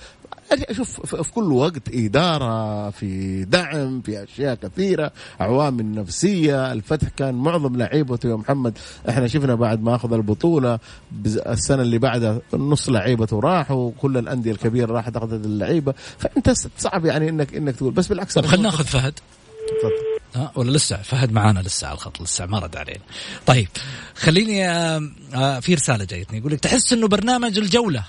[0.72, 7.76] شوف في كل وقت إدارة في دعم في أشياء كثيرة عوامل نفسية الفتح كان معظم
[7.76, 8.78] لعيبته يا محمد.
[9.08, 10.78] إحنا شفنا بعد ما أخذ البطولة
[11.26, 15.94] السنة اللي بعدها نص لعيبته راحوا كل الأندية الكبيرة راحت أخذت اللعيبة.
[16.18, 18.34] فأنت صعب يعني انك إنك تقول بس بالعكس.
[18.34, 19.12] طب خلينا ناخذ فهد.
[19.12, 20.07] تفضل.
[20.34, 23.00] ها ولا لسه؟ فهد معانا لسه على الخط لسه ما رد علينا.
[23.46, 23.68] طيب
[24.14, 28.04] خليني آه، آه، في رسالة جايتني يقول لك تحس إنه برنامج الجولة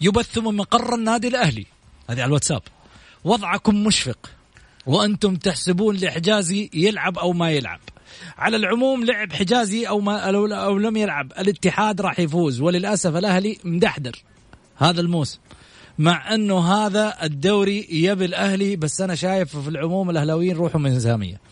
[0.00, 1.66] يبث من مقر النادي الأهلي.
[2.10, 2.62] هذه على الواتساب.
[3.24, 4.30] وضعكم مشفق
[4.86, 7.80] وأنتم تحسبون لحجازي يلعب أو ما يلعب.
[8.38, 10.18] على العموم لعب حجازي أو ما
[10.64, 11.32] أو لم يلعب.
[11.38, 14.22] الاتحاد راح يفوز وللأسف الأهلي مدحدر
[14.76, 15.38] هذا الموسم.
[16.00, 20.56] مع إنه هذا الدوري يبي الأهلي بس أنا شايف في العموم الأهلاويين
[20.98, 21.49] زاميه طيب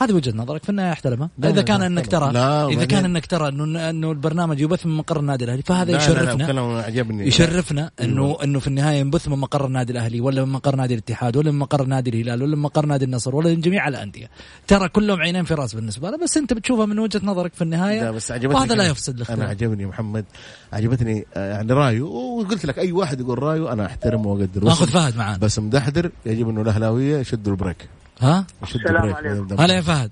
[0.00, 2.06] هذه وجهة نظرك في النهايه احترمها لا، إذا لا، كان لا، إنك.
[2.06, 5.92] ترى لا، إذا كان إنك ترى إنه إنه البرنامج يبث من مقر النادي الأهلي فهذا
[5.92, 6.46] لا، لا، لا، يشرفنا.
[6.46, 7.26] كلام عجبني.
[7.26, 11.36] يشرفنا انه إنه في النهاية ينبث من مقر النادي الأهلي ولا من مقر نادي الاتحاد
[11.36, 14.30] ولا من مقر نادي الهلال ولا من مقر نادي النصر ولا من جميع الأندية.
[14.66, 18.00] ترى كلهم عينين في راس بالنسبة له بس أنت بتشوفها من وجهة نظرك في النهاية
[18.02, 18.86] لا بس عجبتني وهذا لا.
[18.86, 20.24] يفسد أنا الاختلاف عجبني محمد.
[20.72, 24.64] عجبتني آه، يعني رأيه وقلت لك أي واحد يقول رأيه أنا أحترمه وأقدره.
[24.64, 25.38] ناخذ بس- فهد معانا.
[25.38, 27.88] بس مدحدر يجب إنه الأهلاوية يشدوا البريك.
[28.20, 29.60] ها؟ السلام عليكم.
[29.60, 30.10] هلا يا فهد.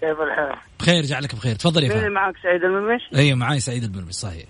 [0.00, 1.54] كيف الحال؟ بخير جعلك بخير.
[1.54, 2.10] تفضل يا مين فهد.
[2.10, 4.44] معك؟ سعيد الممش؟ أيوه معي سعيد البرمي صحيح.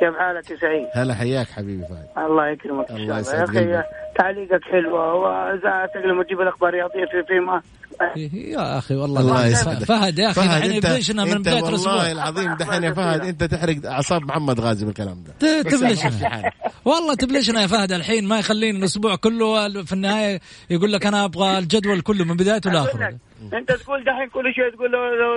[0.00, 2.26] كيف حالك يا سعيد؟ هلا حياك حبيبي فهد.
[2.26, 3.88] الله يكرمك الله شاء الله يسعد يا أخي.
[4.18, 7.62] تعليقك حلوة وإذا تقدر تجيب الأخبار الرياضيه في فيما.
[8.32, 9.46] يا أخي والله الله.
[9.46, 9.84] يسعدك.
[9.84, 12.10] فهد يا أخي فهد الحين انت يبلشنا من أنت بداية والله الأسبوع.
[12.10, 15.62] العظيم دحين يا فهد أنت تحرق أعصاب محمد غازي بالكلام ده.
[15.64, 16.50] بس تبلشنا.
[16.84, 21.58] والله تبلشنا يا فهد الحين ما يخلينا الأسبوع كله في النهاية يقول لك أنا أبغى
[21.58, 23.18] الجدول كله من بدايته لآخره.
[23.52, 25.36] أنت تقول دحين كل شيء تقول لو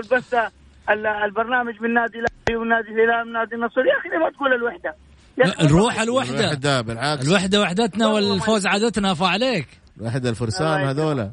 [0.89, 3.79] ال- البرنامج من نادي الاهلي ونادي الهلال ونادي النصر.
[3.81, 4.95] يا أخي ليه ما تقول الوحدة؟
[5.71, 6.39] نروح الوحدة.
[6.39, 6.81] الوحدة.
[6.81, 7.27] بالعكس.
[7.27, 9.67] الوحدة وحدتنا والفوز عادتنا فا عليك
[9.99, 10.87] الوحدة الفرسان.
[10.87, 11.31] هذولا.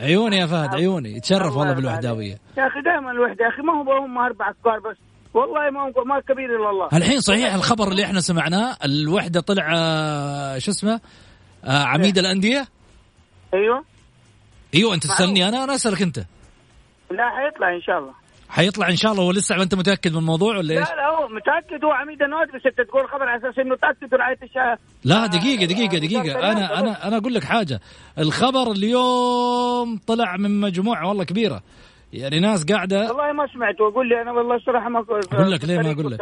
[0.00, 1.16] عيوني يا فهد عيوني.
[1.16, 4.78] يتشرف والله الله بالوحداويه يا أخي دائما الوحدة يا أخي ما هو هم أربع أفكار
[4.78, 4.96] بس.
[5.34, 6.88] والله ما هو ما كبير إلا الله.
[6.92, 11.00] الحين صحيح الخبر اللي إحنا سمعناه الوحدة طلع آه، شو اسمه
[11.64, 12.66] آه، عميد الأندية؟
[13.54, 13.84] أيوه.
[14.74, 16.18] أيوه أنت تسألني أنا أنا أسألك أنت.
[17.10, 18.12] لا حيطلع إن شاء الله.
[18.48, 21.28] حيطلع إن شاء الله ولسه ما أنت متأكد من الموضوع ولا إيش؟ لا لا هو
[21.28, 25.26] متأكد هو عميد النوادي بس أنت تقول خبر على أساس إنه تأكد رعاية الشهر لا
[25.26, 26.50] دقيقة دقيقة دقيقة.
[26.52, 27.80] أنا أنا أنا أقول لك حاجة.
[28.18, 29.61] الخبر اليوم
[30.06, 31.62] طلع من مجموعة والله كبيرة.
[32.12, 35.78] يعني ناس قاعدة والله ما سمعت واقول لي أنا والله الصراحة ما أقول لك ليه
[35.78, 36.20] ما أقول لك؟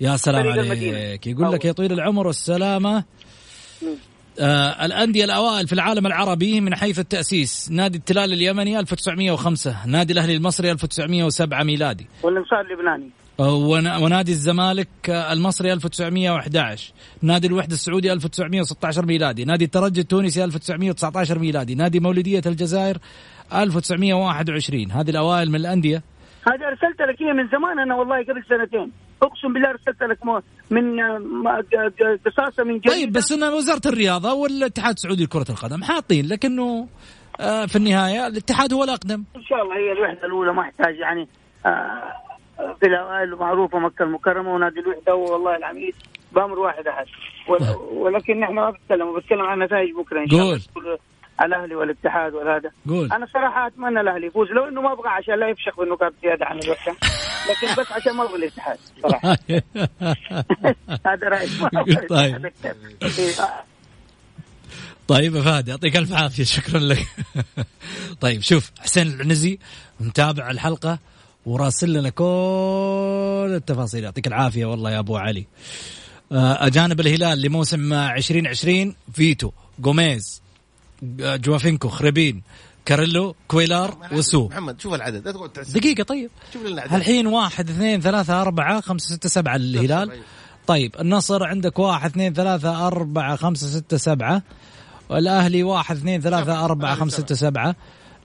[0.00, 0.96] يا سلام المدينة.
[0.98, 3.04] عليك يقول لك يا طويل العمر والسلامة.
[4.40, 7.70] آه الأندية الأوائل في العالم العربي من حيث التأسيس.
[7.70, 12.06] نادي التلال اليمني 1905 نادي الأهلي المصري 1907 ميلادي.
[12.22, 13.10] والإنصار اللبناني.
[13.38, 16.92] ونادي الزمالك آه، المصري 1911
[17.22, 22.96] نادي الوحدة السعودي 1916 ميلادي نادي الترجي التونسي 1919 ميلادي نادي مولودية الجزائر
[23.54, 26.02] 1921 هذه الأوائل من الأندية.
[26.46, 28.92] هذه أرسلت لك هي من زمان أنا والله قبل سنتين.
[29.22, 30.18] أقسم بالله أرسلت لك
[30.70, 31.64] من آه،
[32.26, 32.90] قصاصة من جريدة.
[32.90, 36.88] طيب بس إن وزارة الرياضة والاتحاد السعودي لكرة القدم حاطين لكنه
[37.40, 39.24] آه، في النهاية الاتحاد هو الأقدم.
[39.36, 41.28] إن شاء الله هي الوحدة الأولى ما أحتاج يعني
[41.66, 42.23] آه،
[42.80, 45.94] في الأوائل معروفة مكة المكرمة ونادي الوحده والله العميد
[46.32, 47.06] بأمر واحد أحد.
[47.48, 50.98] ول- ولكن نحن ما بنتكلم بتكلم عن نتائج بكرة إن شاء الله.
[51.42, 53.12] الأهلي والاتحاد والهذا قول.
[53.12, 56.58] أنا صراحة أتمنى الأهلي يفوز لو إنه ما أبغى عشان لا يفشخ بالنقاط زيادة عن
[56.58, 56.92] الوحده
[57.50, 59.28] لكن بس عشان ما أبغى الاتحاد صراحة.
[61.06, 61.48] هذا رأيي.
[62.08, 62.52] طيب.
[65.08, 67.06] طيب يا فهد يعطيك ألف عافية شكرا لك.
[68.20, 69.58] طيب شوف حسين العنزي
[70.00, 70.98] متابع الحلقة.
[71.46, 74.04] وراسل لنا كل التفاصيل.
[74.04, 75.46] يعطيك العافية والله يا أبو علي.
[76.32, 80.42] آه، أجانب الهلال لموسم 2020 فيتو جوميز
[81.20, 82.42] آه، جوافينكو خربين
[82.84, 84.48] كاريلو كويلار وسو.
[84.48, 86.30] محمد شوف العدد لا تقعد تحسب دقيقة طيب.
[86.52, 86.92] شوف لنا العدد.
[86.94, 90.12] الحين واحد اثنين ثلاثة أربعة خمسة ستة سبعة للهلال.
[90.66, 90.94] طيب.
[91.00, 94.42] النصر عندك واحد اثنين ثلاثة أربعة خمسة ستة سبعة.
[95.08, 97.76] والأهلي واحد اثنين ثلاثة أربعة خمسة ستة سبعة.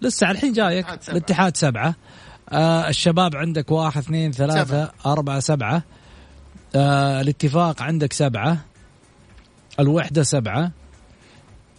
[0.01, 1.95] لسه الحين جايك الاتحاد سبعة.
[2.51, 5.83] سبعة آه الشباب عندك واحد اثنين ثلاثة أربعة سبعة.
[6.75, 8.57] آه الاتفاق عندك سبعة.
[9.79, 10.71] الوحدة سبعة.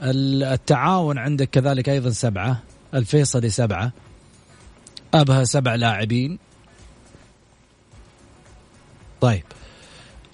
[0.03, 2.63] ال- التعاون عندك كذلك أيضا سبعة.
[2.95, 3.93] الفيصلي سبعة.
[5.15, 6.39] أبها سبع لاعبين.
[9.21, 9.45] طيب.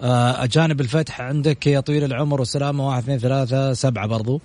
[0.02, 4.40] آه، أجانب الفتح عندك يا طويل العمر والسلامة واحد اثنين ثلاثة سبعة برضو.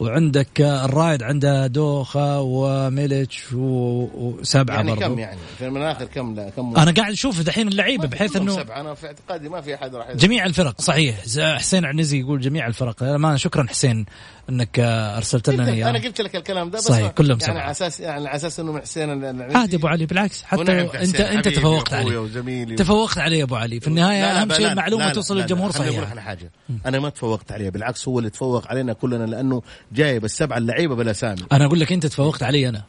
[0.00, 5.00] وعندك الرايد عنده دوخة وميليتش و- وسبعة يعني برضو.
[5.00, 8.80] كم يعني؟ في المناخر كم لا كم أنا قاعد أشوف دحين اللعيبة بحيث أنه سبعة.
[8.80, 10.12] أنا في اعتقادي ما في أحد راح.
[10.12, 11.16] جميع الفرق صحيح.
[11.38, 13.02] حسين عنزي يقول جميع الفرق.
[13.02, 14.06] ما شكرا حسين
[14.50, 15.92] إنك أرسلت لنا أنا إياه.
[15.92, 17.58] قلت لك الكلام ده بس صحيح، كلهم يعني.
[17.58, 20.42] على أساس يعني على أساس إنه من حسين عادي أبو علي بالعكس.
[20.42, 22.76] حتى انت أنت تفوقت عليه.
[22.76, 23.80] تفوقت عليه أبو علي.
[23.80, 26.10] في النهاية لا لا اهم شيء المعلومة توصل للجمهور صحيح.
[26.10, 26.50] على حاجة
[26.86, 31.42] أنا ما تفوقت عليه بالعكس هو اللي تفوق علينا كلنا لأنه جايب السبعه اللعيبة بالاسامي
[31.52, 32.84] أنا أقول لك أنت تفوقت علي أنا.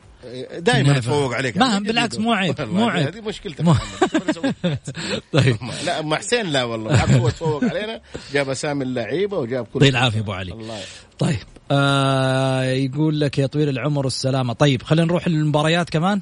[0.58, 0.98] دائما.
[0.98, 1.58] أتفوق عليك.
[1.58, 2.18] ما بالعكس.
[2.18, 3.08] مو عيب، مو عيب.
[3.08, 3.66] هذه مشكلتك.
[5.34, 5.58] طيب.
[5.86, 7.18] لا مع حسين لا والله.
[7.18, 8.02] هو تفوق علينا
[8.34, 10.52] جاب أسامي اللعيبة وجاب كل يعطيه العافية أبو علي.
[10.54, 10.80] الله
[11.20, 11.38] طيب
[11.72, 16.22] آه يقول لك يا طويل العمر والسلامه طيب خلينا نروح للمباريات كمان.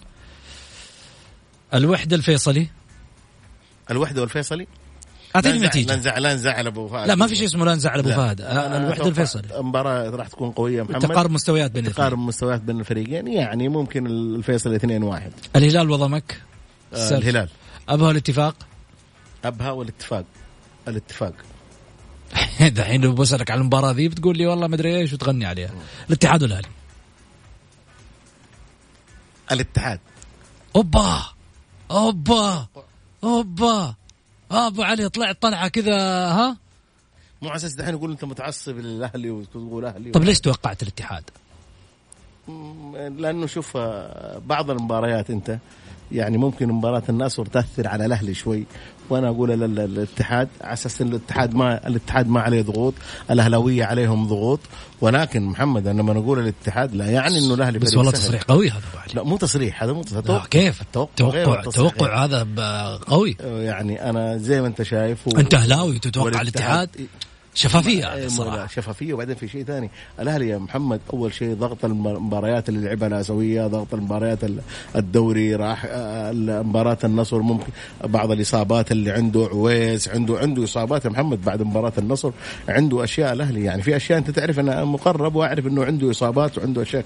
[1.73, 2.67] الوحدة الفيصلي.
[3.91, 4.67] الوحدة والفيصلي؟
[5.35, 7.07] أعطيني نزعل- لا النتيجه نزعل نزعل أبو فهد.
[7.07, 8.09] لا ما في شيء اسمه لا نزعل ابو.
[8.09, 8.41] فهد.
[8.41, 10.99] الوحدة الفيصلي المباراه راح تكون قوية محمد.
[11.01, 13.27] تقارب مستويات بين تقارب مستويات بين الفريقين.
[13.27, 16.41] يعني ممكن الفيصل 2 1 الهلال وضمك
[16.93, 17.49] آه الهلال.
[17.89, 18.55] أبها الاتفاق
[19.45, 20.25] أبها والاتفاق.
[20.87, 21.33] الاتفاق.
[22.75, 25.69] دحين لو بسالك على المباراة ذي بتقول لي والله مدري إيش وتغني عليها.
[26.09, 26.67] الاتحاد والأهلي.
[29.51, 29.99] الاتحاد.
[30.75, 31.23] أوبا!
[31.91, 32.67] أوبا!
[33.23, 33.95] أوبا!
[34.53, 36.57] أبو علي طلعت طلعة كذا ها
[37.41, 41.23] مو على أساس دحين يقول أنت متعصب للأهلي وتقول أهلي طب ليش توقعت الاتحاد؟
[43.17, 45.57] لأنه شوف آه، بعض المباريات أنت
[46.11, 48.65] يعني ممكن مباراة النصر تأثر على الأهلي شوي.
[49.09, 52.93] وأنا أقول الاتحاد على أساس الاتحاد ما الاتحاد ما عليه ضغوط
[53.31, 54.59] الأهلاوية عليهم ضغوط.
[55.01, 58.11] ولكن محمد أنا لما نقول الاتحاد لا يعني إنه الأهلي بس والله.
[58.11, 58.81] تصريح قوي هذا
[59.13, 60.45] لا مو تصريح هذا مو تصريح.
[60.45, 62.47] كيف؟ التوقع توقع هذا
[63.07, 63.37] قوي.
[63.41, 65.39] يعني أنا زي ما أنت شايف و...
[65.39, 66.89] أنت أهلاوي تتوقع الاتحاد؟
[67.53, 69.13] شفافية إيه، صراحة شفافية.
[69.13, 69.89] وبعدين في شيء ثاني.
[70.19, 74.39] الأهلي يا محمد أول شيء ضغط المباريات اللي لعبها الاسيويه ضغط المباريات
[74.95, 77.67] الدوري راح آه، مباراة النصر ممكن
[78.03, 82.31] بعض الإصابات اللي عنده عويس عنده عنده إصابات يا محمد بعد مباراة النصر
[82.69, 83.63] عنده أشياء الأهلي.
[83.63, 87.03] يعني في أشياء أنت تعرف انه مقرب وأعرف إنه عنده إصابات وعنده أشياء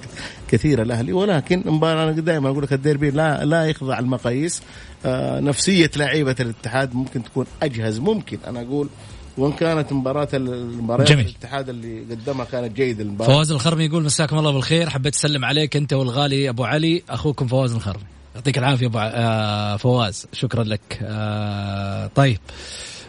[0.47, 1.13] كثيرة الأهلي.
[1.13, 4.61] ولكن مباراة أنا دائما أقول لك الديربي لا لا يخضع المقاييس.
[5.05, 7.99] آه، نفسية لعيبة الاتحاد ممكن تكون أجهز.
[7.99, 8.89] ممكن أنا أقول
[9.37, 11.25] وان كانت مباراة المباريات جميل.
[11.25, 13.33] الاتحاد اللي قدمها كانت جيده المباراة.
[13.33, 17.73] فواز الخرمي يقول مساكم الله بالخير حبيت اسلم عليك انت والغالي ابو علي اخوكم فواز
[17.73, 18.03] الخرمي.
[18.35, 20.27] يعطيك العافية ابو آه فواز.
[20.33, 20.99] شكرا لك.
[21.01, 22.39] آه طيب.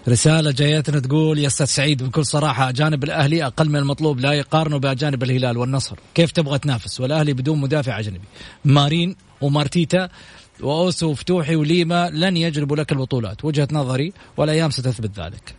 [0.08, 4.78] رسالة جايتنا تقول يا أستاذ سعيد بكل صراحة أجانب الأهلي أقل من المطلوب لا يقارنوا
[4.78, 5.96] بأجانب الهلال والنصر.
[6.14, 8.24] كيف تبغى تنافس؟ والأهلي بدون مدافع أجنبي.
[8.64, 10.08] مارين ومارتيتا
[10.60, 13.44] وأوسو وفتوحي وليما لن يجلبوا لك البطولات.
[13.44, 15.54] وجهة نظري والأيام ستثبت ذلك.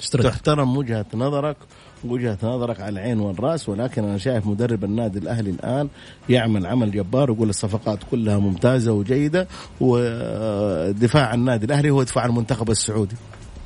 [0.00, 1.56] تحترم وجهة نظرك
[2.04, 5.88] وجهة نظرك على العين والرأس ولكن أنا شايف مدرب النادي الأهلي الآن
[6.28, 9.48] يعمل عمل جبار ويقول الصفقات كلها ممتازة وجيدة
[9.80, 13.16] ودفاع النادي الأهلي هو دفاع المنتخب السعودي.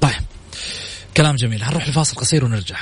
[0.01, 0.13] طيب
[1.17, 2.77] كلام جميل هنروح لفاصل قصير ونرجع.